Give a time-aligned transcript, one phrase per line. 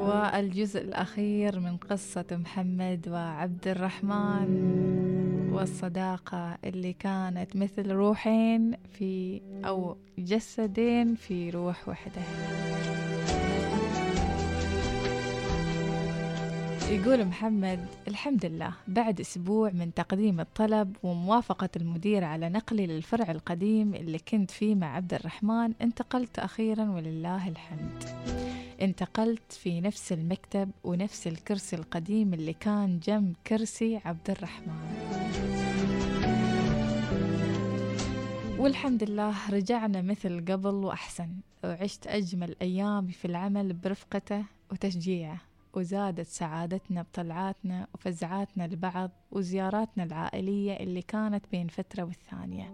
[0.00, 4.50] والجزء الأخير من قصة محمد وعبد الرحمن
[5.52, 12.22] والصداقة اللي كانت مثل روحين في أو جسدين في روح واحدة
[16.90, 23.94] يقول محمد الحمد لله بعد أسبوع من تقديم الطلب وموافقة المدير على نقلي للفرع القديم
[23.94, 28.04] اللي كنت فيه مع عبد الرحمن انتقلت أخيرا ولله الحمد.
[28.82, 34.96] انتقلت في نفس المكتب ونفس الكرسي القديم اللي كان جنب كرسي عبد الرحمن.
[38.58, 41.28] والحمد لله رجعنا مثل قبل وأحسن
[41.64, 45.45] وعشت أجمل أيامي في العمل برفقته وتشجيعه.
[45.76, 52.70] وزادت سعادتنا بطلعاتنا وفزعاتنا لبعض وزياراتنا العائلية اللي كانت بين فترة والثانية.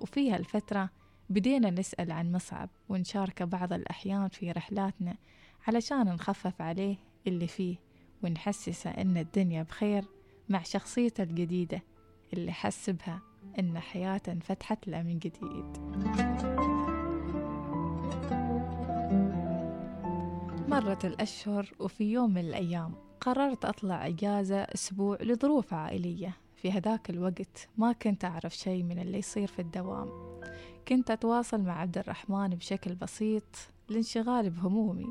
[0.00, 0.90] وفيها الفترة
[1.30, 5.16] بدينا نسأل عن مصعب ونشارك بعض الأحيان في رحلاتنا
[5.68, 7.76] علشان نخفف عليه اللي فيه
[8.22, 10.04] ونحسسه إن الدنيا بخير
[10.48, 11.82] مع شخصيته الجديدة
[12.32, 13.20] اللي حس بها
[13.58, 16.51] إن حياته انفتحت له من جديد.
[20.72, 26.36] مرت الأشهر وفي يوم من الأيام قررت أطلع إجازة أسبوع لظروف عائلية.
[26.56, 30.08] في هذاك الوقت ما كنت أعرف شيء من اللي يصير في الدوام.
[30.88, 33.56] كنت أتواصل مع عبد الرحمن بشكل بسيط
[33.88, 35.06] لانشغالي بهمومي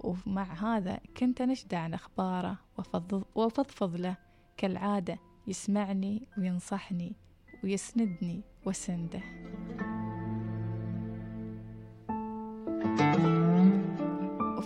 [0.00, 2.58] ومع هذا كنت أنشد عن أخباره
[3.34, 4.16] وفضفض له
[4.56, 7.12] كالعادة يسمعني وينصحني
[7.64, 9.22] ويسندني وسنده.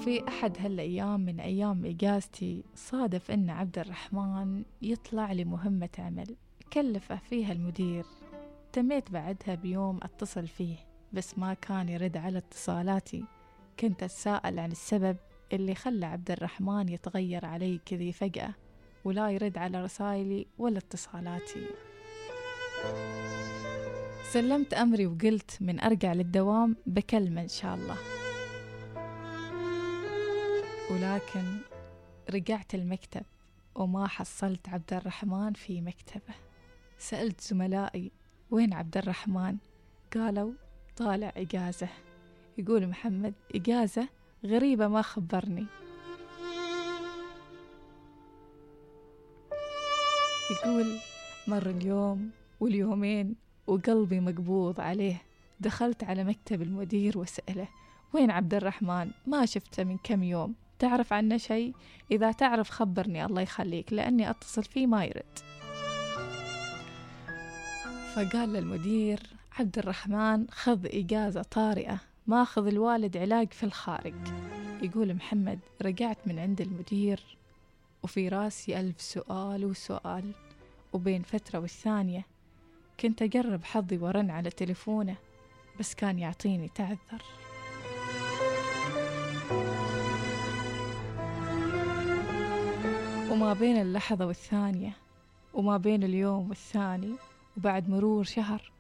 [0.03, 6.37] وفي أحد هالأيام من أيام إجازتي صادف أن عبد الرحمن يطلع لمهمة عمل
[6.73, 8.05] كلفه فيها المدير.
[8.73, 10.77] تميت بعدها بيوم أتصل فيه
[11.13, 13.25] بس ما كان يرد على اتصالاتي.
[13.81, 15.17] كنت أتساءل عن السبب
[15.53, 18.55] اللي خلى عبد الرحمن يتغير علي كذي فجأة
[19.05, 21.67] ولا يرد على رسائلي ولا اتصالاتي.
[24.33, 27.97] سلمت أمري وقلت من أرجع للدوام بكلمة إن شاء الله.
[30.91, 31.59] ولكن
[32.31, 33.23] رجعت المكتب
[33.75, 36.35] وما حصلت عبد الرحمن في مكتبه.
[36.99, 38.13] سألت زملائي
[38.51, 39.57] وين عبد الرحمن؟
[40.15, 40.53] قالوا
[40.97, 41.89] طالع إجازة.
[42.59, 44.09] يقول محمد إجازة
[44.45, 45.67] غريبة ما خبرني.
[50.51, 50.99] يقول
[51.47, 53.35] مر اليوم واليومين
[53.67, 55.23] وقلبي مقبوض عليه.
[55.61, 57.69] دخلت على مكتب المدير وسأله
[58.13, 60.55] وين عبد الرحمن؟ ما شفته من كم يوم.
[60.83, 61.73] تعرف عنه شيء؟
[62.11, 65.39] إذا تعرف خبرني الله يخليك لأني أتصل فيه ما يرد.
[68.15, 69.21] فقال للمدير
[69.59, 74.15] عبد الرحمن خذ إجازة طارئة ماخذ الوالد علاج في الخارج.
[74.83, 77.37] يقول محمد رجعت من عند المدير
[78.03, 80.33] وفي راسي ألف سؤال وسؤال
[80.93, 82.27] وبين فترة والثانية.
[83.01, 85.17] كنت أجرب حظي ورن على تليفونه
[85.81, 87.23] بس كان يعطيني تعذر.
[93.33, 94.97] وما بين اللحظة والثانية
[95.55, 97.15] وما بين اليوم والثاني
[97.57, 98.73] وبعد مرور شهر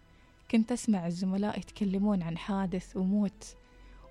[0.50, 3.56] كنت أسمع الزملاء يتكلمون عن حادث وموت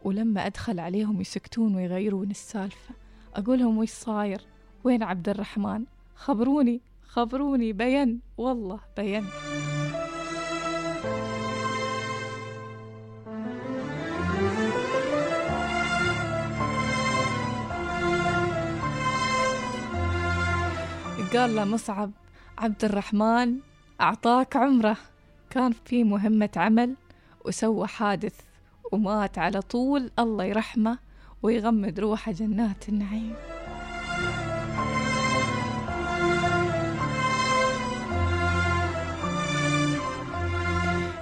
[0.03, 2.95] ولما أدخل عليهم يسكتون ويغيرون السالفة
[3.35, 4.41] أقولهم وش صاير؟
[4.83, 5.85] وين عبد الرحمن؟
[6.15, 9.25] خبروني خبروني بين والله بين.
[21.33, 22.11] قال له مصعب
[22.57, 23.57] عبد الرحمن
[24.01, 24.97] أعطاك عمرة.
[25.49, 26.95] كان في مهمة عمل
[27.45, 28.35] وسوى حادث
[28.91, 30.97] ومات على طول الله يرحمه
[31.43, 33.33] ويغمد روحه جنات النعيم.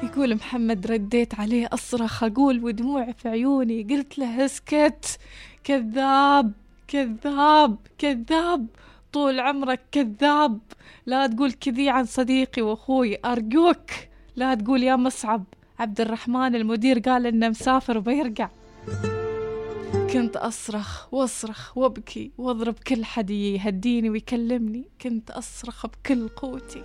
[0.03, 5.19] يقول محمد رديت عليه أصرخ أقول ودموع في عيوني قلت له اسكت
[5.63, 6.51] كذاب
[6.87, 8.65] كذاب كذاب.
[9.13, 10.59] طول عمرك كذاب.
[11.05, 13.17] لا تقول كذي عن صديقي وأخوي.
[13.25, 13.91] أرجوك
[14.35, 15.43] لا تقول يا مصعب
[15.79, 18.49] عبد الرحمن المدير قال إنه مسافر وبيرجع.
[20.13, 24.83] كنت أصرخ وأصرخ وأبكي وأضرب كل حد يهديني ويكلمني.
[25.01, 26.83] كنت أصرخ بكل قوتي.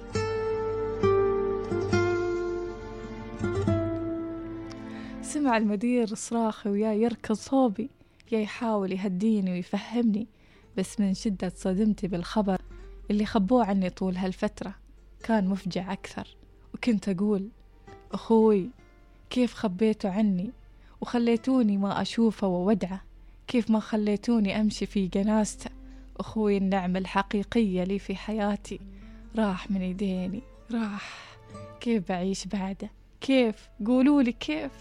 [5.23, 7.91] سمع المدير صراخي ويا يركض صوبي.
[8.33, 10.27] يا يحاول يهديني ويفهمني.
[10.77, 12.63] بس من شدة صدمتي بالخبر
[13.11, 14.75] اللي خبوه عني طول هالفترة.
[15.23, 16.37] كان مفجع أكثر
[16.75, 17.49] وكنت أقول
[18.13, 18.71] أخوي
[19.31, 20.51] كيف خبيتوا عني؟
[21.01, 23.03] وخليتوني ما أشوفه وودعه
[23.47, 25.71] كيف ما خليتوني أمشي في جنازته؟
[26.17, 28.81] أخوي النعمة الحقيقية لي في حياتي.
[29.39, 30.43] راح من يديني
[30.73, 31.37] راح.
[31.81, 34.73] كيف بعيش بعده؟ كيف؟ قولولي كيف؟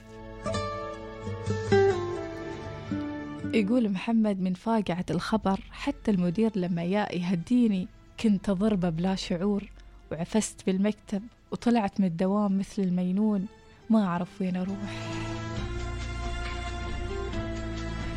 [3.54, 7.88] يقول محمد من فاقعة الخبر حتى المدير لما جاء يهديني
[8.20, 9.64] كنت أضربه بلا شعور
[10.12, 13.46] وعفست بالمكتب وطلعت من الدوام مثل المينون.
[13.90, 14.78] ما أعرف وين أروح.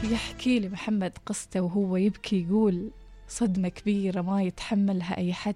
[0.04, 2.90] يحكي لي محمد قصته وهو يبكي يقول
[3.28, 5.54] صدمة كبيرة ما يتحملها أي حد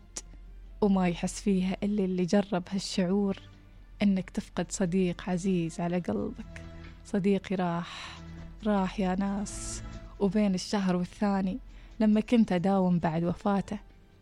[0.81, 3.39] وما يحس فيها إلا اللي جرب هالشعور
[4.03, 6.63] إنك تفقد صديق عزيز على قلبك.
[7.07, 8.20] صديقي راح
[8.67, 9.83] راح يا ناس
[10.21, 11.59] وبين الشهر والثاني
[12.01, 13.79] لما كنت أداوم بعد وفاته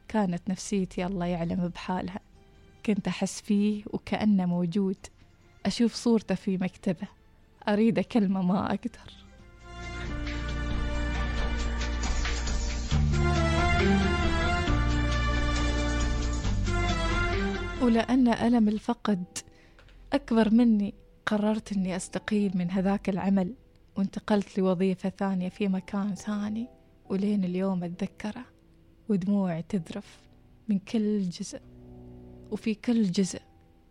[0.08, 2.20] كانت نفسيتي الله يعلم بحالها.
[2.86, 4.96] كنت أحس فيه وكأنه موجود.
[5.66, 7.08] أشوف صورته في مكتبه.
[7.68, 9.12] أريد كلمة ما أقدر.
[17.82, 19.24] ولأن ألم الفقد
[20.12, 20.94] أكبر مني
[21.26, 23.54] قررت أني أستقيل من هذاك العمل.
[23.98, 26.66] وانتقلت لوظيفة ثانية في مكان ثاني
[27.08, 28.44] ولين اليوم أتذكره.
[29.08, 30.18] ودموعي تذرف
[30.68, 31.60] من كل جزء
[32.50, 33.40] وفي كل جزء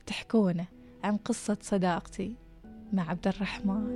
[0.06, 0.65] تحكونه
[1.04, 2.36] عن قصة صداقتي
[2.94, 3.88] مع عبد الرحمن.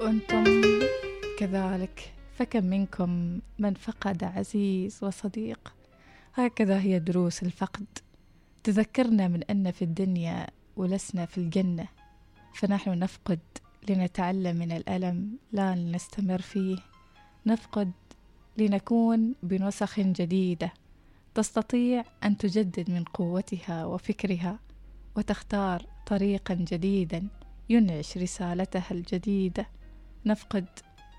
[0.00, 0.44] وأنتم
[1.38, 5.77] كذلك فكم منكم من فقد عزيز وصديق.
[6.34, 7.86] هكذا هي دروس الفقد.
[8.64, 10.46] تذكرنا من أن في الدنيا
[10.76, 11.88] ولسنا في الجنة
[12.54, 13.38] فنحن نفقد
[13.88, 16.78] لنتعلم من الألم لا لنستمر فيه.
[17.46, 17.92] نفقد
[18.58, 20.72] لنكون بنسخ جديدة
[21.34, 24.58] تستطيع أن تجدد من قوتها وفكرها
[25.16, 27.28] وتختار طريقا جديدا
[27.68, 29.66] ينعش رسالتها الجديدة.
[30.26, 30.66] نفقد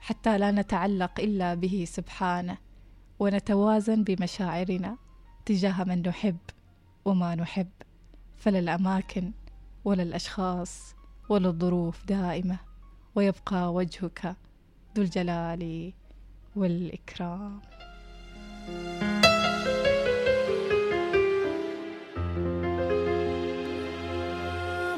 [0.02, 2.58] حتى لا نتعلق إلا به سبحانه.
[3.19, 4.98] ونتوازن بمشاعرنا
[5.45, 6.38] تجاه من نحب
[7.06, 7.69] وما نحب
[8.38, 9.31] فلا الأماكن
[9.86, 10.95] ولا الأشخاص
[11.30, 12.60] ولا الظروف دائمة
[13.16, 14.36] ويبقى وجهك
[14.95, 15.94] ذو الجلال
[16.56, 17.60] والإكرام.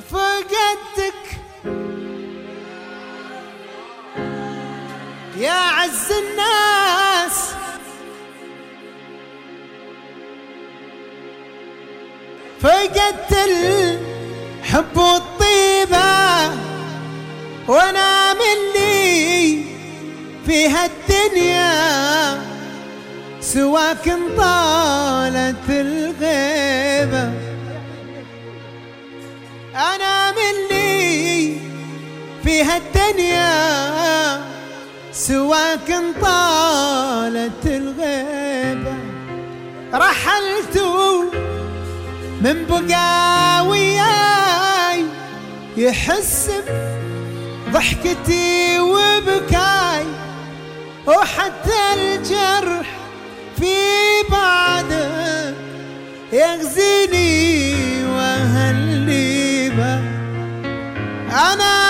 [0.09, 1.41] فقدتك.
[5.38, 6.61] يا عز الناس.
[12.63, 16.52] فقدت الحب والطيبة
[17.68, 19.63] وأنا من لي
[20.46, 22.42] في هالدنيا
[23.42, 27.31] سواك طالت الغيبة.
[29.75, 31.58] أنا من لي
[32.44, 33.52] في هالدنيا
[35.13, 38.96] سواك طالت الغيبة.
[39.94, 40.61] رحلت
[42.41, 45.05] من بقى وياي
[45.77, 46.51] يحس
[47.71, 50.05] ضحكتي وبكاي
[51.07, 52.88] وحتى الجرح
[53.59, 53.75] في
[54.31, 55.55] بعدك
[56.33, 59.99] يغزيني وهلني به
[61.53, 61.80] أنا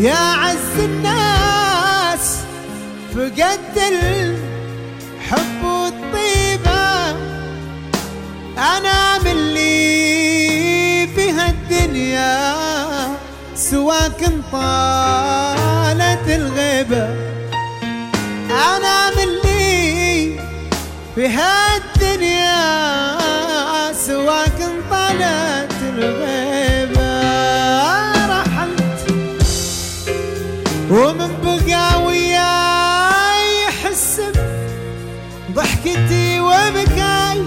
[0.00, 2.36] يا عز الناس
[3.14, 7.10] فقدت الحب والطيبة
[8.58, 12.54] أنا من اللي في هالدنيا
[13.54, 14.20] سواك
[14.52, 17.08] طالت الغيبة.
[18.50, 20.40] أنا من اللي
[21.14, 22.60] في هالدنيا
[23.92, 24.58] سواك
[24.90, 26.29] طالت الغيبة.
[30.90, 34.20] ومن بقى وياي يحس
[35.54, 37.42] ضحكتي وبكاي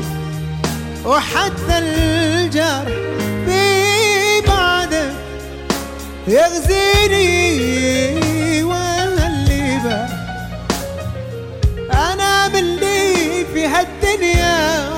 [1.06, 2.88] وحتى الجرح
[3.48, 5.12] ببعده
[6.28, 7.44] يغزيني
[8.64, 10.06] والليبة
[11.94, 12.78] أنا من
[13.54, 14.93] في هالدنيا